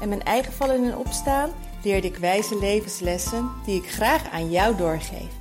en 0.00 0.08
mijn 0.08 0.22
eigen 0.22 0.52
vallen 0.52 0.84
en 0.84 0.96
opstaan 0.96 1.50
leerde 1.82 2.06
ik 2.06 2.16
wijze 2.16 2.58
levenslessen 2.58 3.50
die 3.64 3.82
ik 3.82 3.90
graag 3.90 4.30
aan 4.30 4.50
jou 4.50 4.76
doorgeef. 4.76 5.32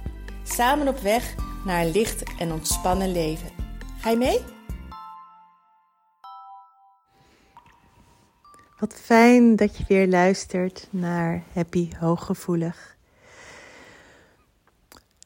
Samen 0.43 0.87
op 0.87 0.99
weg 0.99 1.35
naar 1.65 1.81
een 1.81 1.91
licht 1.91 2.23
en 2.39 2.51
ontspannen 2.51 3.11
leven. 3.11 3.49
Ga 3.99 4.09
je 4.09 4.17
mee? 4.17 4.39
Wat 8.79 8.93
fijn 8.93 9.55
dat 9.55 9.77
je 9.77 9.83
weer 9.87 10.07
luistert 10.07 10.87
naar 10.89 11.43
Happy 11.53 11.89
Hooggevoelig. 11.99 12.95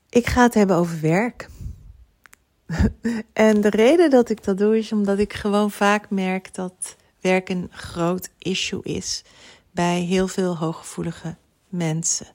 Ik 0.09 0.27
ga 0.27 0.41
het 0.43 0.53
hebben 0.53 0.75
over 0.75 1.01
werk. 1.01 1.49
en 3.33 3.61
de 3.61 3.69
reden 3.69 4.09
dat 4.09 4.29
ik 4.29 4.43
dat 4.43 4.57
doe 4.57 4.77
is 4.77 4.91
omdat 4.91 5.19
ik 5.19 5.33
gewoon 5.33 5.71
vaak 5.71 6.09
merk 6.09 6.53
dat 6.53 6.95
werk 7.21 7.49
een 7.49 7.67
groot 7.71 8.29
issue 8.37 8.83
is 8.83 9.23
bij 9.71 9.99
heel 10.01 10.27
veel 10.27 10.57
hooggevoelige 10.57 11.35
mensen. 11.69 12.27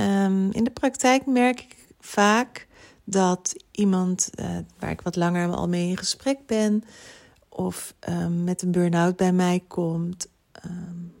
Um, 0.00 0.52
in 0.52 0.64
de 0.64 0.70
praktijk 0.70 1.26
merk 1.26 1.60
ik 1.60 1.76
vaak 2.00 2.66
dat 3.04 3.54
iemand 3.70 4.30
uh, 4.34 4.56
waar 4.78 4.90
ik 4.90 5.00
wat 5.00 5.16
langer 5.16 5.50
al 5.50 5.68
mee 5.68 5.88
in 5.88 5.96
gesprek 5.96 6.46
ben, 6.46 6.84
of 7.48 7.94
um, 8.08 8.44
met 8.44 8.62
een 8.62 8.70
burn-out 8.70 9.16
bij 9.16 9.32
mij 9.32 9.62
komt, 9.68 10.28
um, 10.64 11.14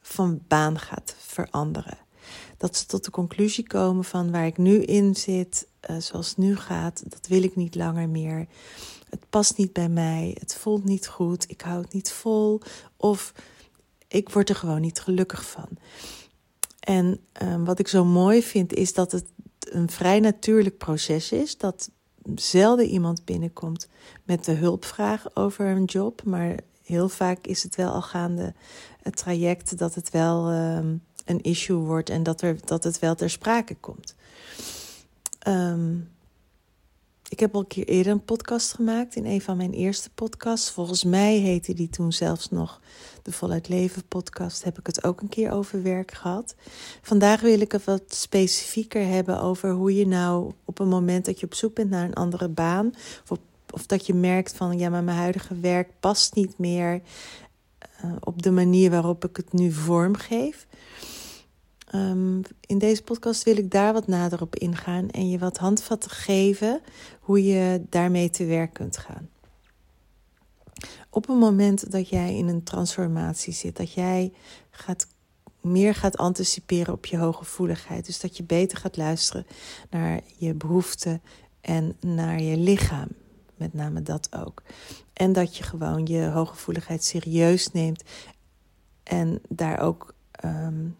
van 0.00 0.40
baan 0.48 0.78
gaat 0.78 1.14
veranderen. 1.18 1.98
Dat 2.56 2.76
ze 2.76 2.86
tot 2.86 3.04
de 3.04 3.10
conclusie 3.10 3.66
komen 3.66 4.04
van 4.04 4.30
waar 4.30 4.46
ik 4.46 4.58
nu 4.58 4.82
in 4.82 5.14
zit, 5.14 5.66
uh, 5.90 5.96
zoals 5.98 6.28
het 6.28 6.38
nu 6.38 6.56
gaat, 6.56 7.02
dat 7.10 7.26
wil 7.26 7.42
ik 7.42 7.56
niet 7.56 7.74
langer 7.74 8.08
meer 8.08 8.46
het 9.10 9.30
past 9.30 9.56
niet 9.56 9.72
bij 9.72 9.88
mij, 9.88 10.36
het 10.40 10.54
voelt 10.54 10.84
niet 10.84 11.06
goed, 11.06 11.50
ik 11.50 11.60
hou 11.60 11.80
het 11.80 11.92
niet 11.92 12.12
vol 12.12 12.60
of 12.96 13.32
ik 14.08 14.28
word 14.28 14.48
er 14.48 14.54
gewoon 14.54 14.80
niet 14.80 15.00
gelukkig 15.00 15.50
van. 15.50 15.68
En 16.80 17.20
um, 17.42 17.64
wat 17.64 17.78
ik 17.78 17.88
zo 17.88 18.04
mooi 18.04 18.42
vind 18.42 18.72
is 18.74 18.94
dat 18.94 19.12
het 19.12 19.24
een 19.60 19.90
vrij 19.90 20.20
natuurlijk 20.20 20.78
proces 20.78 21.32
is, 21.32 21.56
dat 21.56 21.90
zelden 22.34 22.86
iemand 22.86 23.24
binnenkomt 23.24 23.88
met 24.24 24.44
de 24.44 24.52
hulpvraag 24.52 25.36
over 25.36 25.66
een 25.66 25.84
job, 25.84 26.22
maar 26.24 26.56
heel 26.82 27.08
vaak 27.08 27.46
is 27.46 27.62
het 27.62 27.76
wel 27.76 27.92
al 27.92 28.02
gaande 28.02 28.54
het 29.02 29.16
traject 29.16 29.78
dat 29.78 29.94
het 29.94 30.10
wel 30.10 30.52
um, 30.52 31.02
een 31.24 31.42
issue 31.42 31.76
wordt 31.76 32.10
en 32.10 32.22
dat, 32.22 32.40
er, 32.40 32.58
dat 32.64 32.84
het 32.84 32.98
wel 32.98 33.14
ter 33.14 33.30
sprake 33.30 33.74
komt. 33.74 34.14
Um, 35.48 36.08
ik 37.28 37.40
heb 37.40 37.54
al 37.54 37.60
een 37.60 37.66
keer 37.66 37.84
eerder 37.84 38.12
een 38.12 38.24
podcast 38.24 38.72
gemaakt 38.72 39.16
in 39.16 39.24
een 39.24 39.40
van 39.40 39.56
mijn 39.56 39.72
eerste 39.72 40.10
podcasts. 40.10 40.70
Volgens 40.70 41.04
mij 41.04 41.36
heette 41.36 41.74
die 41.74 41.88
toen 41.88 42.12
zelfs 42.12 42.50
nog 42.50 42.80
de 43.22 43.32
Voluit 43.32 43.68
Leven 43.68 44.02
podcast. 44.08 44.64
Heb 44.64 44.78
ik 44.78 44.86
het 44.86 45.04
ook 45.04 45.20
een 45.20 45.28
keer 45.28 45.50
over 45.50 45.82
werk 45.82 46.12
gehad. 46.12 46.54
Vandaag 47.02 47.40
wil 47.40 47.60
ik 47.60 47.72
het 47.72 47.84
wat 47.84 48.02
specifieker 48.08 49.06
hebben 49.06 49.40
over 49.40 49.70
hoe 49.70 49.94
je 49.94 50.06
nou 50.06 50.52
op 50.64 50.78
een 50.78 50.88
moment 50.88 51.24
dat 51.24 51.40
je 51.40 51.46
op 51.46 51.54
zoek 51.54 51.74
bent 51.74 51.90
naar 51.90 52.04
een 52.04 52.14
andere 52.14 52.48
baan. 52.48 52.94
Of, 53.28 53.38
of 53.70 53.86
dat 53.86 54.06
je 54.06 54.14
merkt 54.14 54.52
van 54.52 54.78
ja, 54.78 54.88
maar 54.88 55.04
mijn 55.04 55.16
huidige 55.16 55.60
werk 55.60 55.90
past 56.00 56.34
niet 56.34 56.58
meer 56.58 57.00
uh, 58.04 58.12
op 58.20 58.42
de 58.42 58.50
manier 58.50 58.90
waarop 58.90 59.24
ik 59.24 59.36
het 59.36 59.52
nu 59.52 59.72
vormgeef. 59.72 60.66
Um, 61.94 62.27
in 62.60 62.78
deze 62.78 63.02
podcast 63.02 63.42
wil 63.42 63.56
ik 63.56 63.70
daar 63.70 63.92
wat 63.92 64.06
nader 64.06 64.40
op 64.40 64.56
ingaan 64.56 65.10
en 65.10 65.30
je 65.30 65.38
wat 65.38 65.58
handvatten 65.58 66.10
geven 66.10 66.80
hoe 67.20 67.44
je 67.44 67.82
daarmee 67.88 68.30
te 68.30 68.44
werk 68.44 68.72
kunt 68.72 68.96
gaan. 68.96 69.28
Op 71.10 71.28
een 71.28 71.38
moment 71.38 71.90
dat 71.90 72.08
jij 72.08 72.36
in 72.36 72.48
een 72.48 72.62
transformatie 72.62 73.52
zit, 73.52 73.76
dat 73.76 73.92
jij 73.92 74.32
gaat, 74.70 75.06
meer 75.60 75.94
gaat 75.94 76.16
anticiperen 76.16 76.94
op 76.94 77.06
je 77.06 77.16
hooggevoeligheid, 77.16 78.06
dus 78.06 78.20
dat 78.20 78.36
je 78.36 78.42
beter 78.42 78.78
gaat 78.78 78.96
luisteren 78.96 79.46
naar 79.90 80.20
je 80.36 80.54
behoeften 80.54 81.22
en 81.60 81.96
naar 82.00 82.40
je 82.40 82.56
lichaam, 82.56 83.08
met 83.56 83.74
name 83.74 84.02
dat 84.02 84.28
ook. 84.36 84.62
En 85.12 85.32
dat 85.32 85.56
je 85.56 85.62
gewoon 85.62 86.06
je 86.06 86.26
hooggevoeligheid 86.26 87.04
serieus 87.04 87.72
neemt 87.72 88.02
en 89.02 89.40
daar 89.48 89.80
ook. 89.80 90.14
Um, 90.44 90.96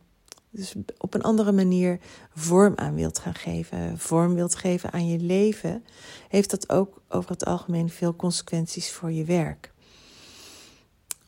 dus 0.50 0.74
op 0.98 1.14
een 1.14 1.22
andere 1.22 1.52
manier 1.52 1.98
vorm 2.34 2.72
aan 2.76 2.94
wilt 2.94 3.18
gaan 3.18 3.34
geven, 3.34 3.98
vorm 3.98 4.34
wilt 4.34 4.54
geven 4.54 4.92
aan 4.92 5.08
je 5.08 5.18
leven, 5.18 5.84
heeft 6.28 6.50
dat 6.50 6.70
ook 6.70 7.02
over 7.08 7.30
het 7.30 7.44
algemeen 7.44 7.88
veel 7.88 8.16
consequenties 8.16 8.90
voor 8.90 9.12
je 9.12 9.24
werk. 9.24 9.72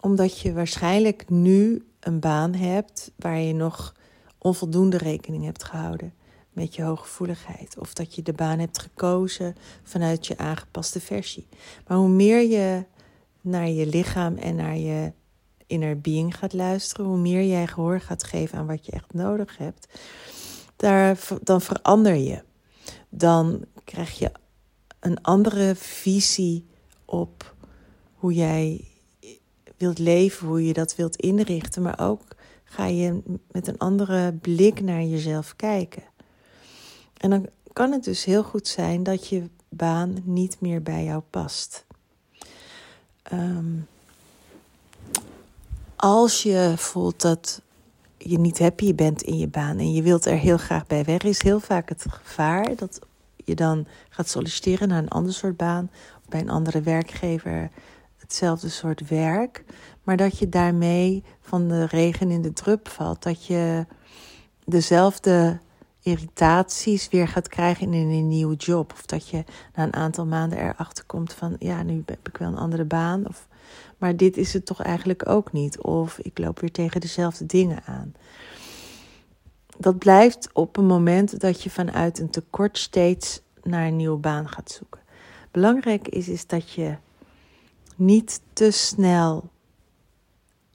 Omdat 0.00 0.40
je 0.40 0.52
waarschijnlijk 0.52 1.28
nu 1.28 1.84
een 2.00 2.20
baan 2.20 2.54
hebt 2.54 3.10
waar 3.16 3.38
je 3.38 3.54
nog 3.54 3.94
onvoldoende 4.38 4.96
rekening 4.96 5.44
hebt 5.44 5.64
gehouden 5.64 6.14
met 6.52 6.74
je 6.74 6.82
hooggevoeligheid. 6.82 7.78
Of 7.78 7.94
dat 7.94 8.14
je 8.14 8.22
de 8.22 8.32
baan 8.32 8.58
hebt 8.58 8.78
gekozen 8.78 9.56
vanuit 9.82 10.26
je 10.26 10.38
aangepaste 10.38 11.00
versie. 11.00 11.46
Maar 11.86 11.96
hoe 11.96 12.08
meer 12.08 12.48
je 12.48 12.84
naar 13.40 13.68
je 13.68 13.86
lichaam 13.86 14.36
en 14.36 14.56
naar 14.56 14.76
je 14.76 15.12
inner 15.70 16.00
being 16.00 16.36
gaat 16.36 16.52
luisteren, 16.52 17.06
hoe 17.06 17.18
meer 17.18 17.44
jij 17.44 17.66
gehoor 17.66 18.00
gaat 18.00 18.24
geven 18.24 18.58
aan 18.58 18.66
wat 18.66 18.86
je 18.86 18.92
echt 18.92 19.12
nodig 19.12 19.56
hebt, 19.56 20.00
daar, 20.76 21.18
dan 21.42 21.60
verander 21.60 22.14
je. 22.14 22.42
Dan 23.08 23.64
krijg 23.84 24.18
je 24.18 24.32
een 25.00 25.22
andere 25.22 25.74
visie 25.74 26.66
op 27.04 27.54
hoe 28.14 28.32
jij 28.32 28.84
wilt 29.76 29.98
leven, 29.98 30.46
hoe 30.46 30.66
je 30.66 30.72
dat 30.72 30.96
wilt 30.96 31.16
inrichten, 31.16 31.82
maar 31.82 32.00
ook 32.00 32.22
ga 32.64 32.86
je 32.86 33.22
met 33.50 33.66
een 33.66 33.78
andere 33.78 34.32
blik 34.32 34.80
naar 34.80 35.02
jezelf 35.02 35.56
kijken. 35.56 36.02
En 37.16 37.30
dan 37.30 37.46
kan 37.72 37.92
het 37.92 38.04
dus 38.04 38.24
heel 38.24 38.42
goed 38.42 38.68
zijn 38.68 39.02
dat 39.02 39.28
je 39.28 39.48
baan 39.68 40.16
niet 40.24 40.60
meer 40.60 40.82
bij 40.82 41.04
jou 41.04 41.22
past. 41.30 41.86
Um, 43.32 43.86
als 46.00 46.42
je 46.42 46.72
voelt 46.76 47.20
dat 47.20 47.62
je 48.18 48.38
niet 48.38 48.58
happy 48.58 48.94
bent 48.94 49.22
in 49.22 49.38
je 49.38 49.48
baan 49.48 49.78
en 49.78 49.92
je 49.92 50.02
wilt 50.02 50.24
er 50.24 50.36
heel 50.36 50.56
graag 50.56 50.86
bij 50.86 51.04
weg, 51.04 51.22
is 51.22 51.42
heel 51.42 51.60
vaak 51.60 51.88
het 51.88 52.04
gevaar 52.08 52.76
dat 52.76 52.98
je 53.36 53.54
dan 53.54 53.86
gaat 54.08 54.28
solliciteren 54.28 54.88
naar 54.88 54.98
een 54.98 55.08
ander 55.08 55.32
soort 55.32 55.56
baan 55.56 55.90
of 55.92 56.28
bij 56.28 56.40
een 56.40 56.50
andere 56.50 56.80
werkgever 56.80 57.70
hetzelfde 58.16 58.68
soort 58.68 59.08
werk, 59.08 59.64
maar 60.02 60.16
dat 60.16 60.38
je 60.38 60.48
daarmee 60.48 61.22
van 61.40 61.68
de 61.68 61.86
regen 61.86 62.30
in 62.30 62.42
de 62.42 62.52
drup 62.52 62.88
valt, 62.88 63.22
dat 63.22 63.46
je 63.46 63.86
dezelfde 64.64 65.58
irritaties 66.02 67.08
weer 67.08 67.28
gaat 67.28 67.48
krijgen 67.48 67.94
in 67.94 68.08
een 68.10 68.28
nieuwe 68.28 68.56
job. 68.56 68.92
Of 68.92 69.06
dat 69.06 69.28
je 69.28 69.44
na 69.74 69.82
een 69.82 69.94
aantal 69.94 70.26
maanden 70.26 70.58
erachter 70.58 71.04
komt 71.04 71.32
van 71.32 71.56
ja, 71.58 71.82
nu 71.82 72.02
heb 72.06 72.28
ik 72.28 72.36
wel 72.36 72.48
een 72.48 72.56
andere 72.56 72.84
baan. 72.84 73.28
Of 73.28 73.48
maar 74.00 74.16
dit 74.16 74.36
is 74.36 74.52
het 74.52 74.66
toch 74.66 74.82
eigenlijk 74.82 75.28
ook 75.28 75.52
niet. 75.52 75.80
Of 75.80 76.18
ik 76.18 76.38
loop 76.38 76.60
weer 76.60 76.72
tegen 76.72 77.00
dezelfde 77.00 77.46
dingen 77.46 77.82
aan. 77.84 78.14
Dat 79.78 79.98
blijft 79.98 80.48
op 80.52 80.76
een 80.76 80.86
moment 80.86 81.40
dat 81.40 81.62
je 81.62 81.70
vanuit 81.70 82.18
een 82.18 82.30
tekort 82.30 82.78
steeds 82.78 83.42
naar 83.62 83.86
een 83.86 83.96
nieuwe 83.96 84.18
baan 84.18 84.48
gaat 84.48 84.70
zoeken. 84.70 85.00
Belangrijk 85.50 86.08
is, 86.08 86.28
is 86.28 86.46
dat 86.46 86.70
je 86.72 86.96
niet 87.96 88.40
te 88.52 88.70
snel 88.70 89.50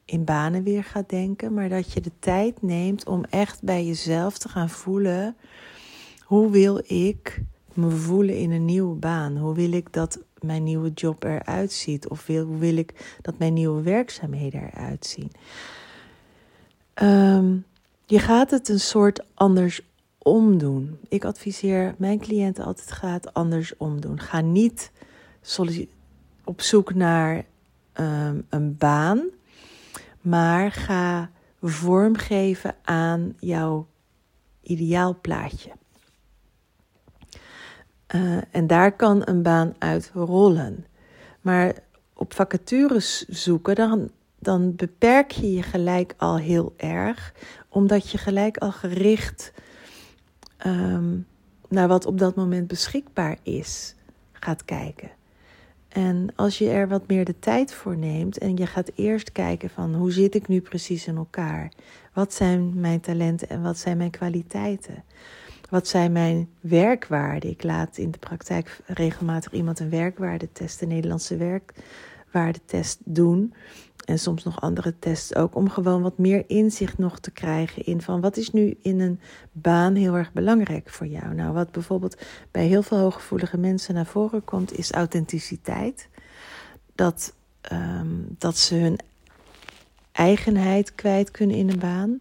in 0.06 0.24
banen 0.24 0.64
weer 0.64 0.84
gaat 0.84 1.10
denken, 1.10 1.54
maar 1.54 1.70
dat 1.70 1.94
je 1.94 2.02
de 2.02 2.12
tijd 2.20 2.62
neemt 2.62 3.06
om 3.06 3.24
echt 3.24 3.64
bij 3.64 3.86
jezelf 3.86 4.38
te 4.38 4.50
gaan 4.50 4.70
voelen: 4.70 5.36
hoe 6.20 6.52
wil 6.52 6.82
ik 6.84 7.42
me 7.76 7.90
voelen 7.90 8.38
in 8.38 8.52
een 8.52 8.66
nieuwe 8.66 8.96
baan? 8.96 9.38
Hoe 9.38 9.56
wil 9.56 9.72
ik 9.72 9.94
dat 9.94 10.20
mijn 10.40 10.64
nieuwe 10.64 10.92
job 10.94 11.24
eruit 11.24 11.72
ziet? 11.72 12.08
Of 12.08 12.28
hoe 12.28 12.58
wil 12.58 12.78
ik 12.78 13.18
dat 13.22 13.38
mijn 13.38 13.54
nieuwe 13.54 13.82
werkzaamheden 13.82 14.62
eruit 14.62 15.06
zien? 15.06 15.32
Um, 17.02 17.66
je 18.06 18.20
gaat 18.20 18.52
het 18.52 18.70
een 18.70 18.80
soort 18.80 19.26
anders 19.34 19.82
omdoen. 20.18 20.98
Ik 21.10 21.26
adviseer 21.26 21.96
mijn 21.98 22.20
cliënten 22.20 22.64
altijd: 22.64 22.92
ga 22.92 23.08
het 23.08 23.34
anders 23.34 23.78
omdoen. 23.78 24.20
Ga 24.20 24.42
niet 24.42 24.92
op 26.44 26.62
zoek 26.62 26.94
naar 26.94 27.46
um, 27.94 28.46
een 28.50 28.78
baan, 28.78 29.24
maar 30.22 30.72
ga 30.72 31.30
vormgeven 31.62 32.76
aan 32.84 33.36
jouw 33.40 33.88
ideaalplaatje. 34.62 35.72
Uh, 38.16 38.38
en 38.52 38.68
daar 38.68 38.92
kan 38.92 39.22
een 39.26 39.42
baan 39.42 39.74
uit 39.78 40.12
rollen. 40.14 40.86
Maar 41.42 41.74
op 42.14 42.34
vacatures 42.34 43.26
zoeken, 43.28 43.76
dan, 43.76 44.10
dan 44.40 44.76
beperk 44.76 45.32
je 45.32 45.54
je 45.54 45.64
gelijk 45.64 46.14
al 46.18 46.38
heel 46.38 46.74
erg, 46.78 47.34
omdat 47.70 48.10
je 48.12 48.18
gelijk 48.18 48.58
al 48.58 48.72
gericht 48.72 49.54
um, 50.66 51.28
naar 51.70 51.88
wat 51.88 52.06
op 52.06 52.20
dat 52.20 52.36
moment 52.36 52.68
beschikbaar 52.68 53.38
is 53.44 53.96
gaat 54.32 54.66
kijken. 54.66 55.10
En 55.88 56.28
als 56.36 56.58
je 56.58 56.70
er 56.70 56.88
wat 56.88 57.08
meer 57.08 57.26
de 57.26 57.40
tijd 57.40 57.74
voor 57.74 57.98
neemt 57.98 58.38
en 58.38 58.58
je 58.58 58.68
gaat 58.68 58.92
eerst 58.96 59.32
kijken 59.32 59.70
van 59.70 59.94
hoe 59.94 60.12
zit 60.12 60.36
ik 60.36 60.48
nu 60.48 60.62
precies 60.62 61.08
in 61.08 61.16
elkaar? 61.16 61.72
Wat 62.14 62.34
zijn 62.34 62.80
mijn 62.80 63.00
talenten 63.00 63.50
en 63.50 63.62
wat 63.62 63.78
zijn 63.78 63.98
mijn 63.98 64.12
kwaliteiten? 64.12 65.04
Wat 65.70 65.88
zijn 65.88 66.12
mijn 66.12 66.50
werkwaarden? 66.60 67.50
Ik 67.50 67.64
laat 67.64 67.98
in 67.98 68.12
de 68.12 68.18
praktijk 68.18 68.80
regelmatig 68.86 69.52
iemand 69.52 69.80
een 69.80 69.90
werkwaardetest, 69.90 70.82
een 70.82 70.88
Nederlandse 70.88 71.38
werkwaardetest 71.38 73.00
doen. 73.04 73.54
En 74.06 74.20
soms 74.20 74.44
nog 74.44 74.62
andere 74.62 75.00
tests 75.00 75.36
ook, 75.36 75.56
om 75.56 75.70
gewoon 75.70 76.02
wat 76.02 76.18
meer 76.18 76.44
inzicht 76.48 76.98
nog 76.98 77.20
te 77.20 77.32
krijgen 77.32 77.86
in 77.86 78.02
van 78.02 78.22
wat 78.22 78.38
is 78.38 78.52
nu 78.52 78.78
in 78.82 79.00
een 79.00 79.20
baan 79.52 79.96
heel 79.96 80.16
erg 80.16 80.34
belangrijk 80.34 80.90
voor 80.90 81.08
jou. 81.08 81.34
Nou, 81.34 81.54
wat 81.54 81.72
bijvoorbeeld 81.72 82.18
bij 82.52 82.66
heel 82.66 82.84
veel 82.84 82.98
hooggevoelige 82.98 83.58
mensen 83.58 83.94
naar 83.94 84.06
voren 84.06 84.44
komt, 84.44 84.78
is 84.78 84.92
authenticiteit. 84.92 86.10
Dat, 86.96 87.34
ehm, 87.62 88.08
dat 88.38 88.58
ze 88.58 88.76
hun 88.76 89.00
eigenheid 90.12 90.96
kwijt 90.96 91.32
kunnen 91.32 91.56
in 91.56 91.70
een 91.70 91.80
baan. 91.80 92.20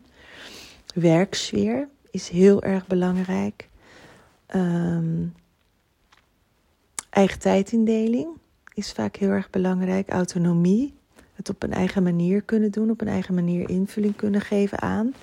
Werksfeer 0.94 1.88
is 2.14 2.28
heel 2.28 2.62
erg 2.62 2.86
belangrijk. 2.86 3.68
Um, 4.54 5.34
eigen 7.10 7.38
tijdindeling 7.38 8.28
is 8.74 8.92
vaak 8.92 9.16
heel 9.16 9.28
erg 9.28 9.50
belangrijk. 9.50 10.10
Autonomie 10.10 10.94
het 11.34 11.48
op 11.48 11.62
een 11.62 11.72
eigen 11.72 12.02
manier 12.02 12.42
kunnen 12.42 12.70
doen, 12.70 12.90
op 12.90 13.00
een 13.00 13.08
eigen 13.08 13.34
manier 13.34 13.68
invulling 13.68 14.16
kunnen 14.16 14.40
geven 14.40 14.80
aan. 14.80 15.14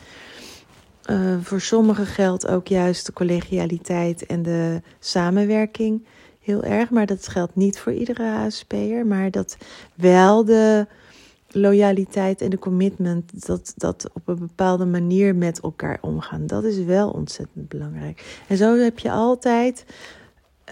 Uh, 1.09 1.37
voor 1.41 1.61
sommigen 1.61 2.05
geldt 2.05 2.47
ook 2.47 2.67
juist 2.67 3.05
de 3.05 3.13
collegialiteit 3.13 4.25
en 4.25 4.41
de 4.43 4.81
samenwerking 4.99 6.05
heel 6.39 6.63
erg. 6.63 6.89
Maar 6.89 7.05
dat 7.05 7.27
geldt 7.27 7.55
niet 7.55 7.79
voor 7.79 7.93
iedere 7.93 8.23
HSP'er. 8.23 9.05
Maar 9.05 9.31
dat 9.31 9.57
wel 9.95 10.45
de 10.45 10.87
loyaliteit 11.55 12.41
en 12.41 12.49
de 12.49 12.59
commitment, 12.59 13.45
dat, 13.45 13.73
dat 13.75 14.09
op 14.13 14.27
een 14.27 14.39
bepaalde 14.39 14.85
manier 14.85 15.35
met 15.35 15.59
elkaar 15.59 15.97
omgaan. 16.01 16.47
Dat 16.47 16.63
is 16.63 16.83
wel 16.83 17.09
ontzettend 17.09 17.67
belangrijk. 17.69 18.41
En 18.47 18.57
zo 18.57 18.77
heb 18.77 18.99
je 18.99 19.11
altijd 19.11 19.85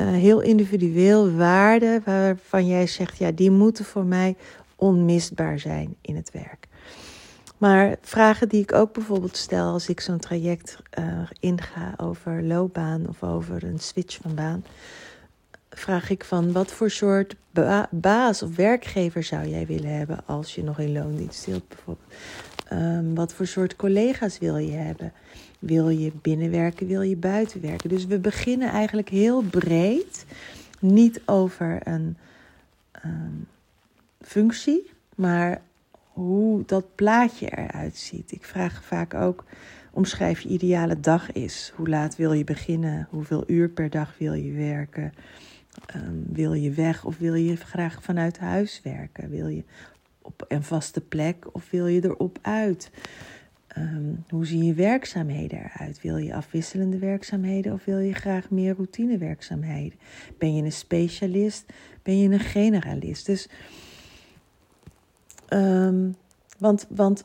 uh, 0.01 0.07
heel 0.07 0.41
individueel 0.41 1.31
waarden 1.31 2.01
waarvan 2.05 2.67
jij 2.67 2.87
zegt, 2.87 3.17
ja, 3.17 3.31
die 3.31 3.51
moeten 3.51 3.85
voor 3.85 4.05
mij 4.05 4.35
onmisbaar 4.75 5.59
zijn 5.59 5.95
in 6.01 6.15
het 6.15 6.31
werk. 6.31 6.67
Maar 7.57 7.95
vragen 8.01 8.49
die 8.49 8.61
ik 8.61 8.73
ook 8.73 8.93
bijvoorbeeld 8.93 9.37
stel 9.37 9.71
als 9.71 9.89
ik 9.89 9.99
zo'n 9.99 10.19
traject 10.19 10.77
uh, 10.99 11.05
inga 11.39 11.93
over 11.97 12.43
loopbaan 12.43 13.07
of 13.07 13.23
over 13.23 13.63
een 13.63 13.79
switch 13.79 14.17
van 14.21 14.35
baan, 14.35 14.63
vraag 15.79 16.09
ik 16.09 16.23
van 16.23 16.51
wat 16.51 16.71
voor 16.71 16.89
soort 16.91 17.35
baas 17.89 18.43
of 18.43 18.55
werkgever 18.55 19.23
zou 19.23 19.47
jij 19.47 19.65
willen 19.65 19.97
hebben 19.97 20.19
als 20.25 20.55
je 20.55 20.63
nog 20.63 20.79
in 20.79 20.91
loondienst 20.91 21.41
zit 21.41 21.67
bijvoorbeeld. 21.67 22.13
Um, 22.73 23.15
wat 23.15 23.33
voor 23.33 23.47
soort 23.47 23.75
collega's 23.75 24.39
wil 24.39 24.57
je 24.57 24.75
hebben? 24.75 25.13
Wil 25.59 25.89
je 25.89 26.11
binnenwerken, 26.21 26.87
wil 26.87 27.01
je 27.01 27.15
buitenwerken? 27.15 27.89
Dus 27.89 28.05
we 28.05 28.19
beginnen 28.19 28.69
eigenlijk 28.69 29.09
heel 29.09 29.41
breed, 29.41 30.25
niet 30.79 31.21
over 31.25 31.79
een 31.83 32.17
um, 33.05 33.47
functie, 34.21 34.89
maar 35.15 35.61
hoe 36.13 36.63
dat 36.65 36.95
plaatje 36.95 37.57
eruit 37.57 37.97
ziet. 37.97 38.31
Ik 38.31 38.43
vraag 38.43 38.83
vaak 38.83 39.13
ook: 39.13 39.43
omschrijf 39.91 40.39
je 40.39 40.49
ideale 40.49 40.99
dag 40.99 41.31
is. 41.31 41.73
Hoe 41.75 41.89
laat 41.89 42.15
wil 42.15 42.33
je 42.33 42.43
beginnen? 42.43 43.07
Hoeveel 43.09 43.43
uur 43.47 43.69
per 43.69 43.89
dag 43.89 44.13
wil 44.17 44.33
je 44.33 44.51
werken? 44.51 45.13
Um, 45.95 46.25
wil 46.31 46.53
je 46.53 46.71
weg 46.71 47.05
of 47.05 47.17
wil 47.17 47.33
je 47.33 47.55
graag 47.55 48.03
vanuit 48.03 48.39
huis 48.39 48.81
werken? 48.83 49.29
Wil 49.29 49.47
je 49.47 49.63
op 50.21 50.45
een 50.47 50.63
vaste 50.63 51.01
plek 51.01 51.55
of 51.55 51.69
wil 51.69 51.87
je 51.87 52.03
erop 52.03 52.39
uit? 52.41 52.91
Um, 53.77 54.23
hoe 54.29 54.45
zien 54.45 54.63
je 54.63 54.73
werkzaamheden 54.73 55.59
eruit? 55.59 56.01
Wil 56.01 56.17
je 56.17 56.33
afwisselende 56.33 56.97
werkzaamheden 56.97 57.73
of 57.73 57.85
wil 57.85 57.99
je 57.99 58.13
graag 58.13 58.49
meer 58.49 58.75
routinewerkzaamheden? 58.75 59.99
Ben 60.37 60.55
je 60.55 60.63
een 60.63 60.71
specialist? 60.71 61.73
Ben 62.03 62.19
je 62.19 62.29
een 62.29 62.39
generalist? 62.39 63.25
Dus 63.25 63.49
Um, 65.53 66.15
want, 66.57 66.87
want 66.89 67.23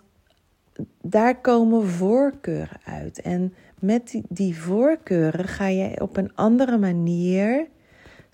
daar 1.03 1.41
komen 1.41 1.87
voorkeuren 1.87 2.81
uit. 2.85 3.21
En 3.21 3.55
met 3.79 4.11
die, 4.11 4.23
die 4.29 4.57
voorkeuren 4.57 5.49
ga 5.49 5.67
je 5.67 6.01
op 6.01 6.17
een 6.17 6.35
andere 6.35 6.79
manier 6.79 7.67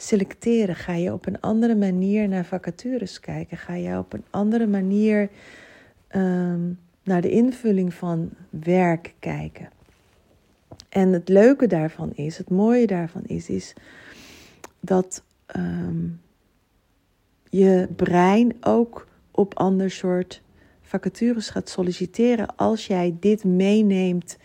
selecteren. 0.02 0.76
Ga 0.76 0.94
je 0.94 1.12
op 1.12 1.26
een 1.26 1.40
andere 1.40 1.74
manier 1.74 2.28
naar 2.28 2.44
vacatures 2.44 3.20
kijken. 3.20 3.56
Ga 3.56 3.74
je 3.74 3.98
op 3.98 4.12
een 4.12 4.24
andere 4.30 4.66
manier 4.66 5.30
um, 6.16 6.78
naar 7.02 7.20
de 7.20 7.30
invulling 7.30 7.94
van 7.94 8.30
werk 8.50 9.14
kijken. 9.18 9.68
En 10.88 11.12
het 11.12 11.28
leuke 11.28 11.66
daarvan 11.66 12.12
is, 12.14 12.38
het 12.38 12.50
mooie 12.50 12.86
daarvan 12.86 13.22
is, 13.26 13.48
is 13.48 13.74
dat 14.80 15.22
um, 15.56 16.20
je 17.50 17.88
brein 17.96 18.56
ook 18.60 19.08
op 19.30 19.54
ander 19.54 19.90
soort 19.90 20.42
vacatures 20.82 21.50
gaat 21.50 21.68
solliciteren 21.68 22.56
als 22.56 22.86
jij 22.86 23.16
dit 23.20 23.44
meeneemt 23.44 24.36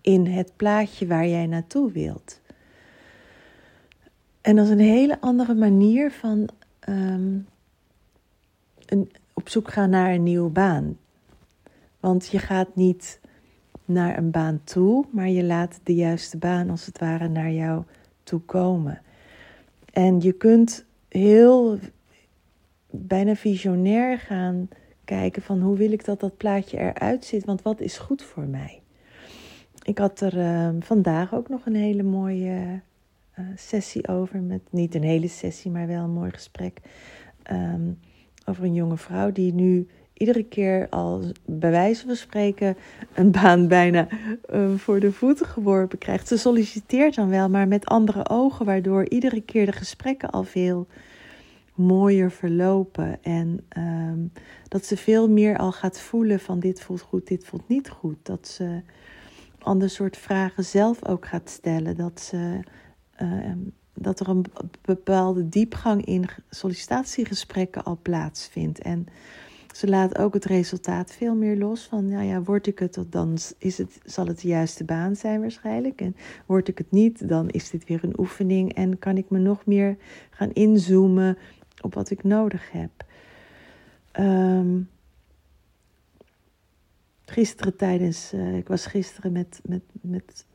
in 0.00 0.26
het 0.26 0.52
plaatje 0.56 1.06
waar 1.06 1.26
jij 1.26 1.46
naartoe 1.46 1.92
wilt. 1.92 2.39
En 4.40 4.56
dat 4.56 4.64
is 4.64 4.70
een 4.70 4.78
hele 4.78 5.20
andere 5.20 5.54
manier 5.54 6.10
van 6.10 6.48
um, 6.88 7.46
een, 8.86 9.10
op 9.32 9.48
zoek 9.48 9.70
gaan 9.70 9.90
naar 9.90 10.14
een 10.14 10.22
nieuwe 10.22 10.50
baan. 10.50 10.98
Want 12.00 12.28
je 12.28 12.38
gaat 12.38 12.76
niet 12.76 13.20
naar 13.84 14.18
een 14.18 14.30
baan 14.30 14.60
toe, 14.64 15.06
maar 15.10 15.28
je 15.28 15.44
laat 15.44 15.80
de 15.82 15.94
juiste 15.94 16.36
baan 16.36 16.70
als 16.70 16.86
het 16.86 16.98
ware 16.98 17.28
naar 17.28 17.50
jou 17.50 17.82
toe 18.22 18.40
komen. 18.40 19.02
En 19.92 20.20
je 20.20 20.32
kunt 20.32 20.84
heel 21.08 21.78
bijna 22.90 23.34
visionair 23.34 24.18
gaan 24.18 24.68
kijken 25.04 25.42
van 25.42 25.60
hoe 25.60 25.76
wil 25.76 25.92
ik 25.92 26.04
dat 26.04 26.20
dat 26.20 26.36
plaatje 26.36 26.78
eruit 26.78 27.24
ziet, 27.24 27.44
want 27.44 27.62
wat 27.62 27.80
is 27.80 27.98
goed 27.98 28.22
voor 28.22 28.46
mij. 28.46 28.82
Ik 29.82 29.98
had 29.98 30.20
er 30.20 30.36
uh, 30.36 30.68
vandaag 30.80 31.34
ook 31.34 31.48
nog 31.48 31.66
een 31.66 31.74
hele 31.74 32.02
mooie 32.02 32.80
uh, 33.40 33.46
sessie 33.56 34.08
over, 34.08 34.40
met 34.40 34.60
niet 34.70 34.94
een 34.94 35.02
hele 35.02 35.28
sessie, 35.28 35.70
maar 35.70 35.86
wel 35.86 36.04
een 36.04 36.10
mooi 36.10 36.30
gesprek 36.30 36.80
um, 37.52 37.98
over 38.44 38.64
een 38.64 38.74
jonge 38.74 38.96
vrouw 38.96 39.32
die 39.32 39.54
nu 39.54 39.88
iedere 40.12 40.42
keer 40.42 40.86
al 40.88 41.22
bij 41.44 41.70
wijze 41.70 42.06
van 42.06 42.16
spreken 42.16 42.76
een 43.14 43.30
baan 43.30 43.68
bijna 43.68 44.06
uh, 44.54 44.74
voor 44.74 45.00
de 45.00 45.12
voeten 45.12 45.46
geworpen 45.46 45.98
krijgt. 45.98 46.28
Ze 46.28 46.36
solliciteert 46.36 47.14
dan 47.14 47.28
wel, 47.28 47.48
maar 47.48 47.68
met 47.68 47.86
andere 47.86 48.28
ogen, 48.28 48.66
waardoor 48.66 49.08
iedere 49.08 49.40
keer 49.40 49.66
de 49.66 49.72
gesprekken 49.72 50.30
al 50.30 50.44
veel 50.44 50.86
mooier 51.74 52.30
verlopen. 52.30 53.22
En 53.22 53.60
um, 53.78 54.32
dat 54.68 54.84
ze 54.84 54.96
veel 54.96 55.28
meer 55.28 55.58
al 55.58 55.72
gaat 55.72 56.00
voelen 56.00 56.40
van 56.40 56.60
dit 56.60 56.80
voelt 56.80 57.00
goed, 57.00 57.26
dit 57.26 57.44
voelt 57.44 57.68
niet 57.68 57.88
goed. 57.88 58.16
Dat 58.22 58.48
ze 58.48 58.80
ander 59.58 59.90
soort 59.90 60.16
vragen 60.16 60.64
zelf 60.64 61.06
ook 61.06 61.26
gaat 61.26 61.50
stellen. 61.50 61.96
Dat, 61.96 62.20
ze, 62.20 62.60
uh, 63.22 63.52
dat 63.94 64.20
er 64.20 64.28
een 64.28 64.44
bepaalde 64.82 65.48
diepgang 65.48 66.04
in 66.04 66.28
sollicitatiegesprekken 66.50 67.84
al 67.84 67.98
plaatsvindt. 68.02 68.78
En 68.78 69.06
ze 69.72 69.88
laat 69.88 70.18
ook 70.18 70.34
het 70.34 70.44
resultaat 70.44 71.12
veel 71.12 71.34
meer 71.34 71.56
los 71.56 71.82
van, 71.82 72.08
nou 72.08 72.24
ja, 72.24 72.42
word 72.42 72.66
ik 72.66 72.78
het, 72.78 73.04
dan 73.08 73.38
is 73.58 73.78
het, 73.78 73.98
zal 74.04 74.26
het 74.26 74.40
de 74.40 74.48
juiste 74.48 74.84
baan 74.84 75.16
zijn 75.16 75.40
waarschijnlijk. 75.40 76.00
En 76.00 76.16
word 76.46 76.68
ik 76.68 76.78
het 76.78 76.90
niet, 76.90 77.28
dan 77.28 77.48
is 77.48 77.70
dit 77.70 77.84
weer 77.84 78.04
een 78.04 78.18
oefening 78.18 78.74
en 78.74 78.98
kan 78.98 79.16
ik 79.16 79.30
me 79.30 79.38
nog 79.38 79.66
meer 79.66 79.96
gaan 80.30 80.52
inzoomen 80.52 81.38
op 81.80 81.94
wat 81.94 82.10
ik 82.10 82.22
nodig 82.22 82.70
heb. 82.70 82.90
Um, 84.18 84.88
gisteren 87.24 87.76
tijdens, 87.76 88.32
uh, 88.34 88.56
ik 88.56 88.68
was 88.68 88.86
gisteren 88.86 89.32
met, 89.32 89.60
met, 89.64 89.82
met 90.00 90.46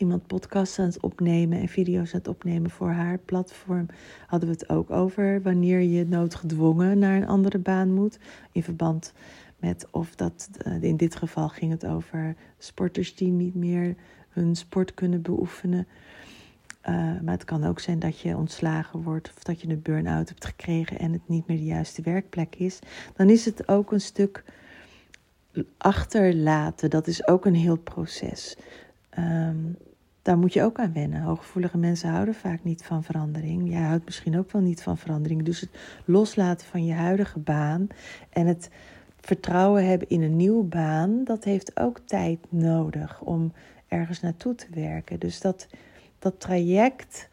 iemand 0.00 0.26
podcasts 0.26 0.78
aan 0.78 0.86
het 0.86 1.00
opnemen 1.00 1.60
en 1.60 1.68
video's 1.68 2.12
aan 2.12 2.18
het 2.18 2.28
opnemen 2.28 2.70
voor 2.70 2.90
haar 2.90 3.18
platform. 3.18 3.86
Hadden 4.26 4.48
we 4.48 4.54
het 4.54 4.68
ook 4.68 4.90
over 4.90 5.42
wanneer 5.42 5.80
je 5.80 6.06
noodgedwongen 6.06 6.98
naar 6.98 7.16
een 7.16 7.26
andere 7.26 7.58
baan 7.58 7.92
moet. 7.92 8.18
In 8.52 8.62
verband 8.62 9.12
Met 9.58 9.86
of 9.90 10.14
dat, 10.14 10.48
in 10.80 10.96
dit 10.96 11.16
geval 11.16 11.48
ging 11.48 11.72
het 11.72 11.86
over 11.86 12.36
sporters 12.58 13.14
die 13.14 13.30
niet 13.30 13.54
meer 13.54 13.94
hun 14.28 14.56
sport 14.56 14.94
kunnen 14.94 15.22
beoefenen. 15.22 15.86
Uh, 16.88 16.94
maar 16.94 17.34
het 17.34 17.44
kan 17.44 17.64
ook 17.64 17.80
zijn 17.80 17.98
dat 17.98 18.20
je 18.20 18.36
ontslagen 18.36 19.02
wordt 19.02 19.32
of 19.36 19.42
dat 19.42 19.60
je 19.60 19.68
een 19.68 19.82
burn-out 19.82 20.28
hebt 20.28 20.44
gekregen 20.44 20.98
en 20.98 21.12
het 21.12 21.28
niet 21.28 21.46
meer 21.46 21.56
de 21.56 21.64
juiste 21.64 22.02
werkplek 22.02 22.56
is. 22.56 22.78
Dan 23.16 23.30
is 23.30 23.44
het 23.44 23.68
ook 23.68 23.92
een 23.92 24.00
stuk 24.00 24.44
achterlaten. 25.76 26.90
Dat 26.90 27.06
is 27.06 27.26
ook 27.26 27.44
een 27.44 27.54
heel 27.54 27.76
proces. 27.76 28.56
Um, 29.18 29.76
daar 30.22 30.38
moet 30.38 30.52
je 30.52 30.62
ook 30.62 30.78
aan 30.78 30.92
wennen. 30.92 31.22
Hooggevoelige 31.22 31.78
mensen 31.78 32.10
houden 32.10 32.34
vaak 32.34 32.64
niet 32.64 32.84
van 32.84 33.04
verandering. 33.04 33.70
Jij 33.70 33.82
houdt 33.82 34.04
misschien 34.04 34.38
ook 34.38 34.52
wel 34.52 34.62
niet 34.62 34.82
van 34.82 34.98
verandering. 34.98 35.42
Dus 35.42 35.60
het 35.60 35.70
loslaten 36.04 36.66
van 36.66 36.84
je 36.84 36.92
huidige 36.92 37.38
baan 37.38 37.86
en 38.30 38.46
het 38.46 38.70
vertrouwen 39.20 39.86
hebben 39.86 40.08
in 40.08 40.22
een 40.22 40.36
nieuwe 40.36 40.64
baan, 40.64 41.24
dat 41.24 41.44
heeft 41.44 41.80
ook 41.80 42.00
tijd 42.04 42.38
nodig 42.48 43.20
om 43.20 43.52
ergens 43.88 44.20
naartoe 44.20 44.54
te 44.54 44.66
werken. 44.70 45.18
Dus 45.18 45.40
dat, 45.40 45.66
dat 46.18 46.40
traject 46.40 47.28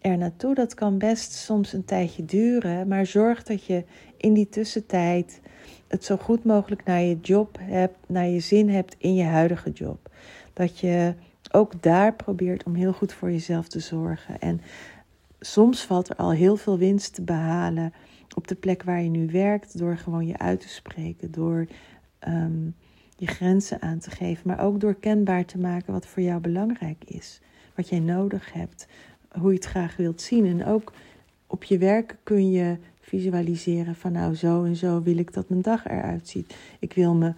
er 0.00 0.18
naartoe, 0.18 0.54
dat 0.54 0.74
kan 0.74 0.98
best 0.98 1.32
soms 1.32 1.72
een 1.72 1.84
tijdje 1.84 2.24
duren. 2.24 2.88
Maar 2.88 3.06
zorg 3.06 3.42
dat 3.42 3.64
je 3.64 3.84
in 4.16 4.32
die 4.32 4.48
tussentijd 4.48 5.40
het 5.88 6.04
zo 6.04 6.16
goed 6.16 6.44
mogelijk 6.44 6.84
naar 6.84 7.00
je 7.00 7.18
job 7.20 7.58
hebt, 7.60 7.96
naar 8.06 8.26
je 8.26 8.40
zin 8.40 8.68
hebt 8.68 8.96
in 8.98 9.14
je 9.14 9.24
huidige 9.24 9.70
job. 9.70 10.10
Dat 10.52 10.78
je 10.78 11.14
ook 11.50 11.82
daar 11.82 12.14
probeert 12.14 12.64
om 12.64 12.74
heel 12.74 12.92
goed 12.92 13.12
voor 13.12 13.30
jezelf 13.30 13.68
te 13.68 13.80
zorgen. 13.80 14.40
En 14.40 14.60
soms 15.40 15.84
valt 15.84 16.08
er 16.08 16.16
al 16.16 16.30
heel 16.30 16.56
veel 16.56 16.78
winst 16.78 17.14
te 17.14 17.22
behalen 17.22 17.92
op 18.34 18.48
de 18.48 18.54
plek 18.54 18.82
waar 18.82 19.02
je 19.02 19.08
nu 19.08 19.26
werkt, 19.30 19.78
door 19.78 19.96
gewoon 19.96 20.26
je 20.26 20.38
uit 20.38 20.60
te 20.60 20.68
spreken, 20.68 21.30
door 21.30 21.66
ehm, 22.18 22.66
je 23.16 23.26
grenzen 23.26 23.82
aan 23.82 23.98
te 23.98 24.10
geven, 24.10 24.42
maar 24.46 24.60
ook 24.60 24.80
door 24.80 24.94
kenbaar 24.94 25.44
te 25.44 25.58
maken 25.58 25.92
wat 25.92 26.06
voor 26.06 26.22
jou 26.22 26.40
belangrijk 26.40 27.04
is, 27.04 27.40
wat 27.74 27.88
jij 27.88 28.00
nodig 28.00 28.52
hebt, 28.52 28.86
hoe 29.28 29.50
je 29.50 29.56
het 29.56 29.64
graag 29.64 29.96
wilt 29.96 30.20
zien. 30.20 30.46
En 30.46 30.66
ook 30.66 30.92
op 31.46 31.64
je 31.64 31.78
werk 31.78 32.16
kun 32.22 32.50
je 32.50 32.76
visualiseren 33.00 33.94
van 33.94 34.12
nou 34.12 34.34
zo 34.34 34.64
en 34.64 34.76
zo 34.76 35.02
wil 35.02 35.18
ik 35.18 35.32
dat 35.32 35.48
mijn 35.48 35.62
dag 35.62 35.86
eruit 35.86 36.28
ziet. 36.28 36.56
Ik 36.78 36.92
wil 36.92 37.14
me 37.14 37.32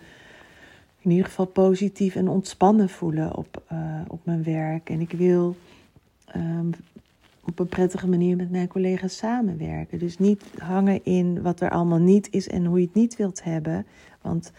in 1.01 1.11
ieder 1.11 1.27
geval 1.27 1.47
positief 1.47 2.15
en 2.15 2.29
ontspannen 2.29 2.89
voelen 2.89 3.37
op, 3.37 3.63
uh, 3.73 4.01
op 4.09 4.21
mijn 4.25 4.43
werk. 4.43 4.91
En 4.91 5.01
ik 5.01 5.13
wil 5.13 5.57
um, 6.37 6.71
op 7.45 7.59
een 7.59 7.69
prettige 7.69 8.09
manier 8.09 8.37
met 8.37 8.51
mijn 8.51 8.69
collega's 8.69 9.17
samenwerken. 9.17 9.99
Dus 9.99 10.19
niet 10.19 10.45
hangen 10.59 11.05
in 11.05 11.43
wat 11.43 11.61
er 11.61 11.71
allemaal 11.71 11.99
niet 11.99 12.29
is 12.31 12.49
en 12.49 12.65
hoe 12.65 12.79
je 12.81 12.87
het 12.87 12.95
niet 12.95 13.17
wilt 13.17 13.45
hebben. 13.45 13.87
Want 14.21 14.53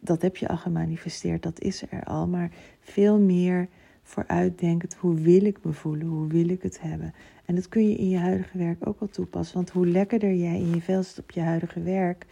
dat 0.00 0.22
heb 0.22 0.36
je 0.36 0.48
al 0.48 0.56
gemanifesteerd, 0.56 1.42
dat 1.42 1.60
is 1.60 1.82
er 1.90 2.04
al. 2.04 2.26
Maar 2.26 2.50
veel 2.80 3.18
meer 3.18 3.68
vooruitdenkend, 4.02 4.94
hoe 4.94 5.14
wil 5.14 5.44
ik 5.44 5.58
me 5.62 5.72
voelen, 5.72 6.06
hoe 6.06 6.26
wil 6.26 6.48
ik 6.48 6.62
het 6.62 6.80
hebben. 6.80 7.14
En 7.44 7.54
dat 7.54 7.68
kun 7.68 7.88
je 7.88 7.96
in 7.96 8.08
je 8.08 8.18
huidige 8.18 8.58
werk 8.58 8.86
ook 8.86 9.00
al 9.00 9.08
toepassen. 9.08 9.56
Want 9.56 9.70
hoe 9.70 9.86
lekkerder 9.86 10.34
jij 10.34 10.56
in 10.58 10.70
je 10.74 10.80
vel 10.80 11.02
zit 11.02 11.18
op 11.18 11.30
je 11.30 11.40
huidige 11.40 11.82
werk, 11.82 12.26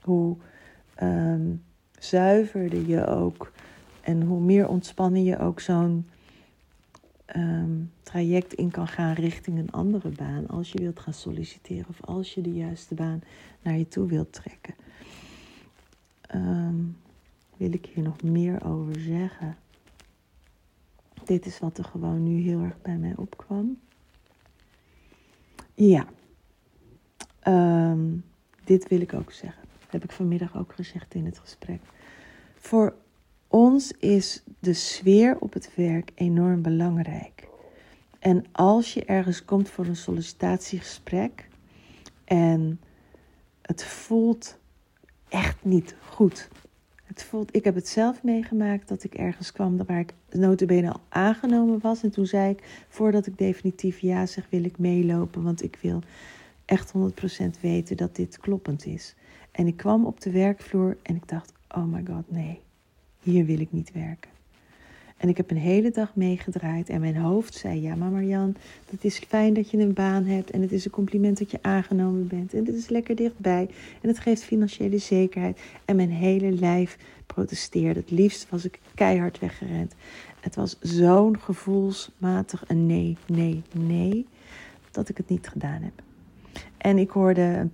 hoe 0.00 0.36
um, 1.02 1.62
zuiverder 1.98 2.86
je 2.86 3.06
ook 3.06 3.52
en 4.00 4.22
hoe 4.22 4.40
meer 4.40 4.68
ontspannen 4.68 5.24
je 5.24 5.38
ook 5.38 5.60
zo'n 5.60 6.06
Ehm, 7.28 7.84
traject 8.02 8.52
in 8.52 8.70
kan 8.70 8.88
gaan 8.88 9.12
richting 9.12 9.58
een 9.58 9.70
andere 9.70 10.08
baan. 10.08 10.48
Als 10.48 10.72
je 10.72 10.78
wilt 10.78 11.00
gaan 11.00 11.12
solliciteren 11.12 11.88
of 11.88 12.04
als 12.04 12.34
je 12.34 12.40
de 12.40 12.52
juiste 12.52 12.94
baan 12.94 13.22
naar 13.62 13.78
je 13.78 13.88
toe 13.88 14.06
wilt 14.06 14.32
trekken. 14.32 14.74
Um, 16.34 16.96
wil 17.56 17.72
ik 17.72 17.86
hier 17.86 18.04
nog 18.04 18.22
meer 18.22 18.64
over 18.64 19.00
zeggen? 19.00 19.56
Dit 21.24 21.46
is 21.46 21.58
wat 21.58 21.78
er 21.78 21.84
gewoon 21.84 22.22
nu 22.22 22.40
heel 22.40 22.60
erg 22.60 22.82
bij 22.82 22.96
mij 22.96 23.12
opkwam. 23.16 23.78
Ja, 25.74 26.06
um, 27.46 28.24
dit 28.64 28.88
wil 28.88 29.00
ik 29.00 29.14
ook 29.14 29.32
zeggen. 29.32 29.67
Heb 29.90 30.04
ik 30.04 30.12
vanmiddag 30.12 30.56
ook 30.56 30.72
gezegd 30.72 31.14
in 31.14 31.24
het 31.24 31.38
gesprek. 31.38 31.80
Voor 32.56 32.94
ons 33.48 33.92
is 33.98 34.42
de 34.58 34.74
sfeer 34.74 35.36
op 35.38 35.52
het 35.52 35.70
werk 35.74 36.10
enorm 36.14 36.62
belangrijk. 36.62 37.48
En 38.18 38.44
als 38.52 38.94
je 38.94 39.04
ergens 39.04 39.44
komt 39.44 39.68
voor 39.68 39.86
een 39.86 39.96
sollicitatiegesprek 39.96 41.48
en 42.24 42.80
het 43.62 43.84
voelt 43.84 44.58
echt 45.28 45.56
niet 45.62 45.96
goed. 46.08 46.48
Het 47.04 47.22
voelt, 47.22 47.56
ik 47.56 47.64
heb 47.64 47.74
het 47.74 47.88
zelf 47.88 48.22
meegemaakt 48.22 48.88
dat 48.88 49.04
ik 49.04 49.14
ergens 49.14 49.52
kwam 49.52 49.86
waar 49.86 49.98
ik 49.98 50.14
notabene 50.30 50.92
al 50.92 51.00
aangenomen 51.08 51.78
was. 51.80 52.02
En 52.02 52.10
toen 52.10 52.26
zei 52.26 52.50
ik, 52.50 52.84
voordat 52.88 53.26
ik 53.26 53.38
definitief 53.38 53.98
ja 53.98 54.26
zeg, 54.26 54.46
wil 54.50 54.64
ik 54.64 54.78
meelopen. 54.78 55.42
Want 55.42 55.62
ik 55.62 55.78
wil 55.80 56.02
echt 56.64 56.92
100% 56.92 57.60
weten 57.60 57.96
dat 57.96 58.16
dit 58.16 58.38
kloppend 58.38 58.86
is. 58.86 59.14
En 59.58 59.66
ik 59.66 59.76
kwam 59.76 60.06
op 60.06 60.20
de 60.20 60.30
werkvloer 60.30 60.96
en 61.02 61.16
ik 61.16 61.28
dacht, 61.28 61.52
oh 61.68 61.84
my 61.84 62.04
god, 62.06 62.30
nee 62.30 62.60
hier 63.22 63.44
wil 63.44 63.60
ik 63.60 63.72
niet 63.72 63.92
werken. 63.92 64.30
En 65.16 65.28
ik 65.28 65.36
heb 65.36 65.50
een 65.50 65.56
hele 65.56 65.90
dag 65.90 66.14
meegedraaid 66.14 66.88
en 66.88 67.00
mijn 67.00 67.16
hoofd 67.16 67.54
zei: 67.54 67.80
Ja, 67.80 67.94
maar 67.94 68.10
Marjan, 68.10 68.56
het 68.90 69.04
is 69.04 69.18
fijn 69.18 69.54
dat 69.54 69.70
je 69.70 69.78
een 69.78 69.92
baan 69.92 70.24
hebt 70.24 70.50
en 70.50 70.62
het 70.62 70.72
is 70.72 70.84
een 70.84 70.90
compliment 70.90 71.38
dat 71.38 71.50
je 71.50 71.58
aangenomen 71.62 72.26
bent 72.26 72.54
en 72.54 72.64
dit 72.64 72.74
is 72.74 72.88
lekker 72.88 73.14
dichtbij 73.14 73.68
en 74.00 74.08
het 74.08 74.18
geeft 74.18 74.42
financiële 74.44 74.98
zekerheid. 74.98 75.60
En 75.84 75.96
mijn 75.96 76.10
hele 76.10 76.52
lijf 76.52 76.98
protesteerde. 77.26 78.00
Het 78.00 78.10
liefst 78.10 78.48
was 78.50 78.64
ik 78.64 78.80
keihard 78.94 79.38
weggerend. 79.38 79.94
Het 80.40 80.54
was 80.54 80.76
zo'n 80.80 81.38
gevoelsmatig 81.40 82.64
een 82.66 82.86
nee, 82.86 83.16
nee, 83.26 83.62
nee, 83.74 84.26
dat 84.90 85.08
ik 85.08 85.16
het 85.16 85.28
niet 85.28 85.48
gedaan 85.48 85.82
heb. 85.82 86.02
En 86.76 86.98
ik 86.98 87.10
hoorde 87.10 87.40
een 87.40 87.72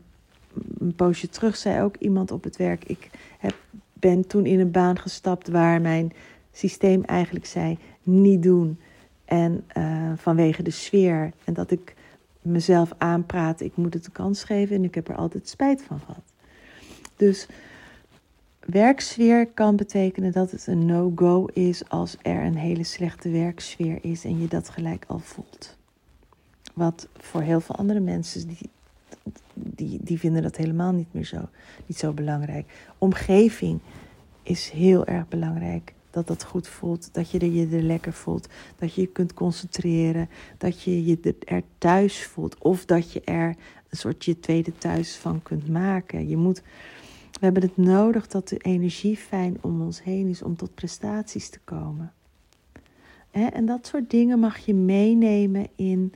poosje 0.96 1.28
terug, 1.28 1.56
zei 1.56 1.82
ook 1.82 1.96
iemand 1.96 2.30
op 2.30 2.44
het 2.44 2.56
werk: 2.56 2.84
Ik 2.84 3.10
heb 3.38 3.54
ben 3.92 4.26
toen 4.26 4.46
in 4.46 4.60
een 4.60 4.70
baan 4.70 4.98
gestapt 4.98 5.48
waar 5.48 5.80
mijn 5.80 6.12
systeem 6.52 7.02
eigenlijk 7.02 7.46
zei: 7.46 7.78
niet 8.02 8.42
doen. 8.42 8.78
En 9.24 9.64
uh, 9.76 10.12
vanwege 10.16 10.62
de 10.62 10.70
sfeer 10.70 11.32
en 11.44 11.54
dat 11.54 11.70
ik 11.70 11.94
mezelf 12.42 12.92
aanpraat, 12.98 13.60
ik 13.60 13.76
moet 13.76 13.94
het 13.94 14.06
een 14.06 14.12
kans 14.12 14.44
geven 14.44 14.76
en 14.76 14.84
ik 14.84 14.94
heb 14.94 15.08
er 15.08 15.16
altijd 15.16 15.48
spijt 15.48 15.82
van 15.82 16.00
gehad. 16.00 16.32
Dus 17.16 17.46
werksfeer 18.60 19.46
kan 19.46 19.76
betekenen 19.76 20.32
dat 20.32 20.50
het 20.50 20.66
een 20.66 20.86
no-go 20.86 21.46
is 21.46 21.88
als 21.88 22.16
er 22.22 22.44
een 22.44 22.56
hele 22.56 22.84
slechte 22.84 23.30
werksfeer 23.30 23.98
is 24.00 24.24
en 24.24 24.40
je 24.40 24.48
dat 24.48 24.68
gelijk 24.68 25.04
al 25.06 25.18
voelt. 25.18 25.76
Wat 26.74 27.08
voor 27.16 27.40
heel 27.40 27.60
veel 27.60 27.76
andere 27.76 28.00
mensen 28.00 28.48
die 28.48 28.70
die, 29.54 29.98
die 30.02 30.18
vinden 30.18 30.42
dat 30.42 30.56
helemaal 30.56 30.92
niet 30.92 31.12
meer 31.12 31.24
zo, 31.24 31.48
niet 31.86 31.98
zo 31.98 32.12
belangrijk. 32.12 32.72
Omgeving 32.98 33.80
is 34.42 34.70
heel 34.70 35.06
erg 35.06 35.28
belangrijk. 35.28 35.94
Dat 36.10 36.26
dat 36.26 36.44
goed 36.44 36.68
voelt, 36.68 37.08
dat 37.12 37.30
je 37.30 37.52
je 37.52 37.76
er 37.76 37.82
lekker 37.82 38.12
voelt, 38.12 38.48
dat 38.78 38.94
je 38.94 39.00
je 39.00 39.06
kunt 39.06 39.34
concentreren, 39.34 40.28
dat 40.58 40.82
je 40.82 41.04
je 41.04 41.34
er 41.44 41.62
thuis 41.78 42.24
voelt 42.24 42.58
of 42.58 42.84
dat 42.84 43.12
je 43.12 43.20
er 43.24 43.48
een 43.88 43.96
soort 43.96 44.24
je 44.24 44.40
tweede 44.40 44.78
thuis 44.78 45.16
van 45.16 45.42
kunt 45.42 45.68
maken. 45.68 46.28
Je 46.28 46.36
moet, 46.36 46.62
we 47.32 47.40
hebben 47.40 47.62
het 47.62 47.76
nodig 47.76 48.26
dat 48.26 48.48
de 48.48 48.58
energie 48.58 49.16
fijn 49.16 49.56
om 49.60 49.82
ons 49.82 50.02
heen 50.02 50.28
is 50.28 50.42
om 50.42 50.56
tot 50.56 50.74
prestaties 50.74 51.48
te 51.48 51.58
komen. 51.64 52.12
En 53.30 53.66
dat 53.66 53.86
soort 53.86 54.10
dingen 54.10 54.38
mag 54.38 54.58
je 54.58 54.74
meenemen 54.74 55.66
in 55.76 56.12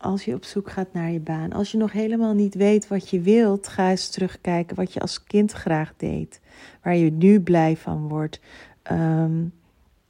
als 0.00 0.24
je 0.24 0.34
op 0.34 0.44
zoek 0.44 0.70
gaat 0.70 0.92
naar 0.92 1.10
je 1.10 1.20
baan. 1.20 1.52
Als 1.52 1.70
je 1.70 1.78
nog 1.78 1.92
helemaal 1.92 2.34
niet 2.34 2.54
weet 2.54 2.88
wat 2.88 3.08
je 3.08 3.20
wilt, 3.20 3.68
ga 3.68 3.90
eens 3.90 4.08
terugkijken 4.08 4.76
wat 4.76 4.92
je 4.92 5.00
als 5.00 5.24
kind 5.24 5.52
graag 5.52 5.92
deed. 5.96 6.40
Waar 6.82 6.96
je 6.96 7.10
nu 7.10 7.40
blij 7.40 7.76
van 7.76 8.08
wordt. 8.08 8.40
Ehm, 8.82 9.44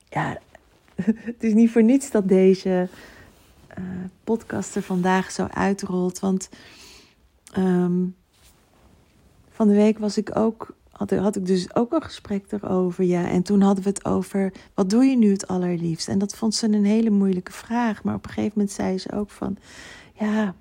ja, 0.09 0.39
het 1.03 1.43
is 1.43 1.53
niet 1.53 1.71
voor 1.71 1.83
niets 1.83 2.11
dat 2.11 2.29
deze 2.29 2.89
uh, 3.79 3.85
podcast 4.25 4.77
er 4.77 4.83
vandaag 4.83 5.31
zo 5.31 5.47
uitrolt. 5.51 6.19
Want 6.19 6.49
ehm, 7.53 8.07
van 9.51 9.69
de 9.69 9.75
week 9.75 9.99
was 9.99 10.17
ik 10.17 10.37
ook 10.37 10.75
had, 11.01 11.11
had 11.11 11.37
ik 11.37 11.47
dus 11.47 11.75
ook 11.75 11.93
een 11.93 12.03
gesprek 12.03 12.53
erover. 12.53 13.05
Ja. 13.05 13.29
En 13.29 13.43
toen 13.43 13.61
hadden 13.61 13.85
we 13.85 13.91
het 13.91 14.05
over, 14.05 14.53
wat 14.75 14.91
doe 14.91 15.05
je 15.05 15.17
nu 15.17 15.31
het 15.31 15.47
allerliefst? 15.47 16.09
En 16.09 16.19
dat 16.19 16.37
vond 16.37 16.55
ze 16.55 16.67
een 16.67 16.85
hele 16.85 17.11
moeilijke 17.11 17.53
vraag. 17.53 18.03
Maar 18.03 18.15
op 18.15 18.25
een 18.25 18.31
gegeven 18.31 18.53
moment 18.55 18.75
zei 18.75 18.99
ze 18.99 19.13
ook 19.13 19.31
van, 19.31 19.57
ja, 20.13 20.55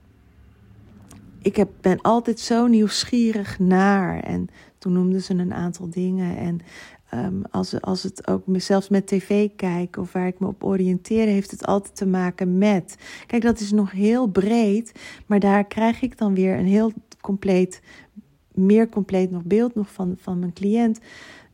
ik 1.41 1.55
heb, 1.55 1.69
ben 1.81 2.01
altijd 2.01 2.39
zo 2.39 2.67
nieuwsgierig 2.67 3.59
naar. 3.59 4.19
En 4.19 4.47
toen 4.77 4.93
noemde 4.93 5.21
ze 5.21 5.33
een 5.33 5.53
aantal 5.53 5.89
dingen. 5.89 6.37
En 6.37 6.61
um, 7.25 7.43
als, 7.51 7.81
als 7.81 8.03
het 8.03 8.27
ook 8.27 8.43
zelfs 8.53 8.89
met 8.89 9.07
tv 9.07 9.49
kijken 9.55 10.01
of 10.01 10.11
waar 10.11 10.27
ik 10.27 10.39
me 10.39 10.47
op 10.47 10.63
oriënteer, 10.63 11.25
heeft 11.25 11.51
het 11.51 11.65
altijd 11.65 11.95
te 11.95 12.05
maken 12.05 12.57
met. 12.57 12.97
Kijk, 13.27 13.41
dat 13.41 13.59
is 13.59 13.71
nog 13.71 13.91
heel 13.91 14.27
breed, 14.27 14.91
maar 15.25 15.39
daar 15.39 15.65
krijg 15.65 16.01
ik 16.01 16.17
dan 16.17 16.33
weer 16.33 16.57
een 16.57 16.67
heel 16.67 16.93
compleet 17.21 17.81
meer 18.59 18.89
compleet 18.89 19.31
nog 19.31 19.43
beeld 19.43 19.75
nog 19.75 19.91
van, 19.91 20.15
van 20.17 20.39
mijn 20.39 20.53
cliënt. 20.53 20.99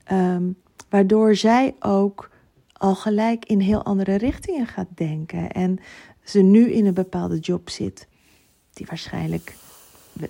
Ehm, 0.03 0.43
waardoor 0.89 1.35
zij 1.35 1.75
ook 1.79 2.29
al 2.73 2.95
gelijk 2.95 3.45
in 3.45 3.59
heel 3.59 3.83
andere 3.83 4.15
richtingen 4.15 4.67
gaat 4.67 4.87
denken. 4.95 5.51
En 5.51 5.77
ze 6.23 6.41
nu 6.41 6.71
in 6.71 6.85
een 6.85 6.93
bepaalde 6.93 7.39
job 7.39 7.69
zit, 7.69 8.07
die 8.73 8.85
waarschijnlijk 8.85 9.55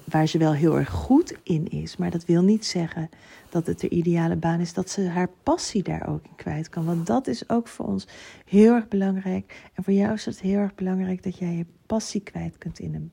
waar 0.03 0.27
ze 0.27 0.37
wel 0.37 0.53
heel 0.53 0.77
erg 0.77 0.89
goed 0.89 1.37
in 1.43 1.67
is. 1.67 1.97
Maar 1.97 2.11
dat 2.11 2.25
wil 2.25 2.41
niet 2.41 2.65
zeggen 2.65 3.09
dat 3.49 3.67
het 3.67 3.79
de 3.79 3.89
ideale 3.89 4.35
baan 4.35 4.59
is, 4.59 4.73
dat 4.73 4.89
ze 4.89 5.07
haar 5.07 5.29
passie 5.43 5.83
daar 5.83 6.07
ook 6.07 6.23
in 6.23 6.35
kwijt 6.35 6.69
kan. 6.69 6.85
Want 6.85 7.07
dat 7.07 7.27
is 7.27 7.49
ook 7.49 7.67
voor 7.67 7.85
ons 7.85 8.07
heel 8.45 8.73
erg 8.73 8.87
belangrijk. 8.87 9.69
En 9.73 9.83
voor 9.83 9.93
jou 9.93 10.13
is 10.13 10.25
het 10.25 10.39
heel 10.39 10.59
erg 10.59 10.75
belangrijk 10.75 11.23
dat 11.23 11.37
jij 11.37 11.53
je 11.53 11.65
passie 11.85 12.21
kwijt 12.21 12.57
kunt 12.57 12.79
in, 12.79 12.95
een, 12.95 13.11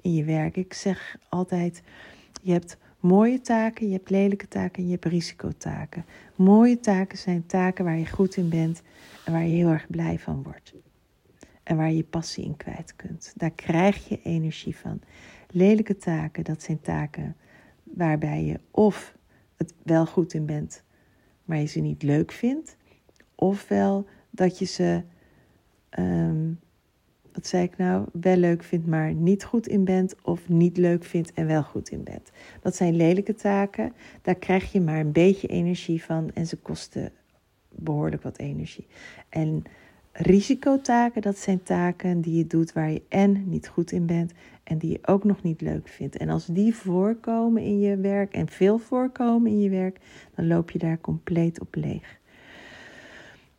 in 0.00 0.14
je 0.14 0.24
werk. 0.24 0.56
Ik 0.56 0.74
zeg 0.74 1.16
altijd: 1.28 1.82
je 2.42 2.52
hebt 2.52 2.76
mooie 3.02 3.40
taken, 3.40 3.86
je 3.86 3.92
hebt 3.92 4.10
lelijke 4.10 4.48
taken 4.48 4.82
en 4.82 4.84
je 4.84 4.90
hebt 4.90 5.04
risicotaken. 5.04 6.04
Mooie 6.36 6.80
taken 6.80 7.18
zijn 7.18 7.46
taken 7.46 7.84
waar 7.84 7.98
je 7.98 8.06
goed 8.06 8.36
in 8.36 8.48
bent 8.48 8.82
en 9.24 9.32
waar 9.32 9.44
je 9.44 9.54
heel 9.54 9.68
erg 9.68 9.86
blij 9.86 10.18
van 10.18 10.42
wordt. 10.42 10.74
En 11.62 11.76
waar 11.76 11.88
je 11.88 11.96
je 11.96 12.04
passie 12.04 12.44
in 12.44 12.56
kwijt 12.56 12.96
kunt. 12.96 13.32
Daar 13.36 13.50
krijg 13.50 14.08
je 14.08 14.22
energie 14.22 14.76
van. 14.76 15.00
Lelijke 15.50 15.96
taken, 15.96 16.44
dat 16.44 16.62
zijn 16.62 16.80
taken 16.80 17.36
waarbij 17.82 18.44
je 18.44 18.60
of 18.70 19.16
het 19.56 19.74
wel 19.82 20.06
goed 20.06 20.34
in 20.34 20.46
bent, 20.46 20.82
maar 21.44 21.58
je 21.58 21.66
ze 21.66 21.80
niet 21.80 22.02
leuk 22.02 22.32
vindt. 22.32 22.76
Ofwel 23.34 24.06
dat 24.30 24.58
je 24.58 24.64
ze, 24.64 25.02
um, 25.98 26.60
wat 27.32 27.46
zei 27.46 27.62
ik 27.62 27.76
nou, 27.76 28.06
wel 28.12 28.36
leuk 28.36 28.62
vindt, 28.62 28.86
maar 28.86 29.14
niet 29.14 29.44
goed 29.44 29.66
in 29.66 29.84
bent. 29.84 30.14
Of 30.22 30.48
niet 30.48 30.76
leuk 30.76 31.04
vindt 31.04 31.32
en 31.32 31.46
wel 31.46 31.62
goed 31.62 31.88
in 31.88 32.02
bent. 32.02 32.30
Dat 32.60 32.76
zijn 32.76 32.96
lelijke 32.96 33.34
taken. 33.34 33.92
Daar 34.22 34.34
krijg 34.34 34.72
je 34.72 34.80
maar 34.80 35.00
een 35.00 35.12
beetje 35.12 35.48
energie 35.48 36.04
van 36.04 36.30
en 36.34 36.46
ze 36.46 36.56
kosten 36.56 37.12
behoorlijk 37.68 38.22
wat 38.22 38.38
energie. 38.38 38.86
En 39.28 39.64
risicotaken, 40.12 41.22
dat 41.22 41.38
zijn 41.38 41.62
taken 41.62 42.20
die 42.20 42.36
je 42.36 42.46
doet 42.46 42.72
waar 42.72 42.90
je 42.90 43.02
en 43.08 43.48
niet 43.48 43.68
goed 43.68 43.92
in 43.92 44.06
bent 44.06 44.32
en 44.64 44.78
die 44.78 44.90
je 44.90 44.98
ook 45.02 45.24
nog 45.24 45.42
niet 45.42 45.60
leuk 45.60 45.88
vindt. 45.88 46.16
En 46.16 46.28
als 46.28 46.46
die 46.46 46.74
voorkomen 46.74 47.62
in 47.62 47.80
je 47.80 47.96
werk 47.96 48.32
en 48.32 48.48
veel 48.48 48.78
voorkomen 48.78 49.50
in 49.50 49.60
je 49.60 49.70
werk, 49.70 49.98
dan 50.34 50.46
loop 50.46 50.70
je 50.70 50.78
daar 50.78 51.00
compleet 51.00 51.60
op 51.60 51.74
leeg. 51.74 52.20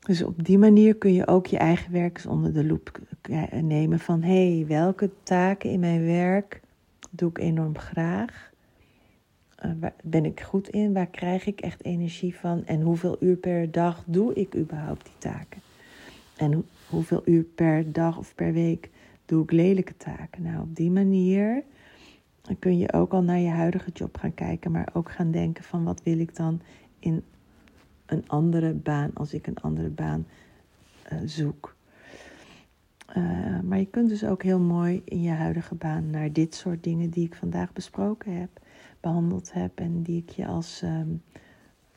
Dus 0.03 0.23
op 0.23 0.43
die 0.43 0.57
manier 0.57 0.95
kun 0.95 1.13
je 1.13 1.27
ook 1.27 1.45
je 1.45 1.57
eigen 1.57 1.91
werk 1.91 2.23
onder 2.27 2.53
de 2.53 2.65
loep 2.65 2.99
nemen 3.61 3.99
van 3.99 4.21
hé, 4.21 4.55
hey, 4.55 4.67
welke 4.67 5.09
taken 5.23 5.69
in 5.69 5.79
mijn 5.79 6.05
werk 6.05 6.61
doe 7.09 7.29
ik 7.29 7.37
enorm 7.37 7.77
graag? 7.77 8.51
Uh, 9.65 9.71
waar 9.79 9.93
ben 10.03 10.25
ik 10.25 10.41
goed 10.41 10.69
in? 10.69 10.93
Waar 10.93 11.07
krijg 11.07 11.45
ik 11.45 11.61
echt 11.61 11.83
energie 11.83 12.35
van? 12.35 12.65
En 12.65 12.81
hoeveel 12.81 13.17
uur 13.19 13.35
per 13.35 13.71
dag 13.71 14.03
doe 14.05 14.33
ik 14.33 14.55
überhaupt 14.55 15.05
die 15.05 15.17
taken? 15.17 15.61
En 16.37 16.65
hoeveel 16.89 17.21
uur 17.25 17.43
per 17.43 17.91
dag 17.91 18.17
of 18.17 18.35
per 18.35 18.53
week 18.53 18.89
doe 19.25 19.43
ik 19.43 19.51
lelijke 19.51 19.97
taken? 19.97 20.43
Nou, 20.43 20.61
op 20.61 20.75
die 20.75 20.91
manier 20.91 21.63
kun 22.59 22.77
je 22.77 22.93
ook 22.93 23.13
al 23.13 23.21
naar 23.21 23.39
je 23.39 23.49
huidige 23.49 23.91
job 23.93 24.17
gaan 24.17 24.33
kijken, 24.33 24.71
maar 24.71 24.89
ook 24.93 25.11
gaan 25.11 25.31
denken 25.31 25.63
van 25.63 25.83
wat 25.83 26.03
wil 26.03 26.19
ik 26.19 26.35
dan 26.35 26.61
in 26.99 27.23
een 28.13 28.27
andere 28.29 28.73
baan 28.73 29.11
als 29.13 29.33
ik 29.33 29.47
een 29.47 29.57
andere 29.57 29.89
baan 29.89 30.25
uh, 31.13 31.19
zoek. 31.25 31.75
Uh, 33.17 33.59
maar 33.59 33.77
je 33.77 33.85
kunt 33.85 34.09
dus 34.09 34.25
ook 34.25 34.43
heel 34.43 34.59
mooi 34.59 35.01
in 35.05 35.21
je 35.21 35.31
huidige 35.31 35.75
baan 35.75 36.09
naar 36.09 36.31
dit 36.31 36.55
soort 36.55 36.83
dingen 36.83 37.09
die 37.09 37.25
ik 37.25 37.35
vandaag 37.35 37.73
besproken 37.73 38.39
heb, 38.39 38.49
behandeld 38.99 39.53
heb 39.53 39.79
en 39.79 40.01
die 40.01 40.23
ik 40.27 40.29
je 40.29 40.47
als 40.47 40.81
um, 40.83 41.21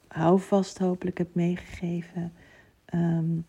houvast 0.09 0.79
hopelijk 0.79 1.19
heb 1.19 1.35
meegegeven. 1.35 2.33
Um, 2.95 3.47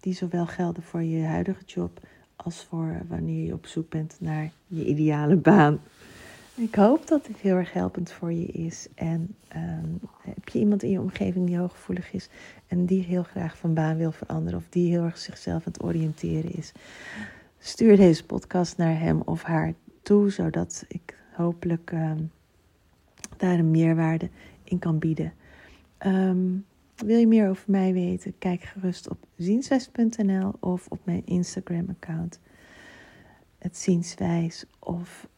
die 0.00 0.14
zowel 0.14 0.46
gelden 0.46 0.82
voor 0.82 1.02
je 1.02 1.24
huidige 1.24 1.64
job 1.64 2.00
als 2.36 2.64
voor 2.64 3.02
wanneer 3.08 3.46
je 3.46 3.52
op 3.52 3.66
zoek 3.66 3.88
bent 3.90 4.16
naar 4.20 4.52
je 4.66 4.86
ideale 4.86 5.36
baan. 5.36 5.80
Ik 6.54 6.74
hoop 6.74 7.06
dat 7.06 7.26
dit 7.26 7.36
heel 7.36 7.56
erg 7.56 7.72
helpend 7.72 8.12
voor 8.12 8.32
je 8.32 8.46
is. 8.46 8.88
En 8.94 9.34
um, 9.56 10.00
heb 10.22 10.48
je 10.48 10.58
iemand 10.58 10.82
in 10.82 10.90
je 10.90 11.00
omgeving 11.00 11.46
die 11.46 11.58
hooggevoelig 11.58 12.12
is 12.12 12.28
en 12.66 12.86
die 12.86 13.02
heel 13.02 13.22
graag 13.22 13.56
van 13.56 13.74
baan 13.74 13.96
wil 13.96 14.12
veranderen 14.12 14.58
of 14.58 14.66
die 14.68 14.90
heel 14.90 15.02
erg 15.02 15.18
zichzelf 15.18 15.66
aan 15.66 15.72
het 15.72 15.82
oriënteren 15.82 16.52
is, 16.52 16.72
stuur 17.58 17.96
deze 17.96 18.26
podcast 18.26 18.76
naar 18.76 18.98
hem 18.98 19.20
of 19.20 19.42
haar 19.42 19.74
toe, 20.02 20.30
zodat 20.30 20.84
ik 20.88 21.18
hopelijk 21.32 21.90
um, 21.92 22.30
daar 23.36 23.58
een 23.58 23.70
meerwaarde 23.70 24.28
in 24.64 24.78
kan 24.78 24.98
bieden. 24.98 25.32
Um, 26.06 26.64
wil 26.96 27.18
je 27.18 27.26
meer 27.26 27.48
over 27.48 27.64
mij 27.66 27.92
weten? 27.92 28.38
Kijk 28.38 28.62
gerust 28.62 29.08
op 29.08 29.18
zienswijs.nl 29.36 30.52
of 30.60 30.86
op 30.88 30.98
mijn 31.04 31.26
Instagram-account. 31.26 32.40
Het 33.58 33.76
Zienswijs 33.76 34.64
of 34.78 35.28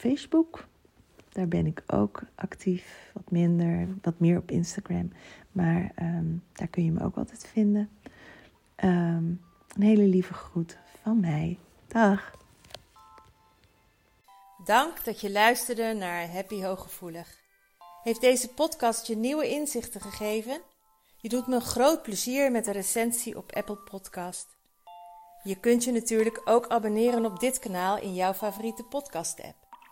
Facebook. 0.00 0.66
Daar 1.28 1.48
ben 1.48 1.66
ik 1.66 1.82
ook 1.86 2.20
actief, 2.34 3.10
wat 3.14 3.30
minder, 3.30 3.88
wat 4.02 4.18
meer 4.18 4.38
op 4.38 4.50
Instagram. 4.50 5.12
Maar 5.52 5.92
um, 6.02 6.42
daar 6.52 6.68
kun 6.68 6.84
je 6.84 6.92
me 6.92 7.04
ook 7.04 7.16
altijd 7.16 7.46
vinden. 7.46 7.90
Um, 8.84 9.40
een 9.74 9.82
hele 9.82 10.06
lieve 10.06 10.34
groet 10.34 10.78
van 11.02 11.20
mij. 11.20 11.58
Dag. 11.88 12.38
Dank 14.64 15.04
dat 15.04 15.20
je 15.20 15.30
luisterde 15.30 15.94
naar 15.94 16.30
Happy 16.30 16.62
Hooggevoelig. 16.62 17.38
Heeft 18.02 18.20
deze 18.20 18.48
podcast 18.48 19.06
je 19.06 19.16
nieuwe 19.16 19.48
inzichten 19.48 20.00
gegeven? 20.00 20.60
Je 21.16 21.28
doet 21.28 21.46
me 21.46 21.60
groot 21.60 22.02
plezier 22.02 22.50
met 22.50 22.66
een 22.66 22.72
recensie 22.72 23.36
op 23.36 23.52
Apple 23.52 23.76
Podcast. 23.76 24.56
Je 25.42 25.60
kunt 25.60 25.84
je 25.84 25.92
natuurlijk 25.92 26.40
ook 26.44 26.68
abonneren 26.68 27.24
op 27.24 27.40
dit 27.40 27.58
kanaal 27.58 27.98
in 27.98 28.14
jouw 28.14 28.34
favoriete 28.34 28.82
podcast-app. 28.82 29.59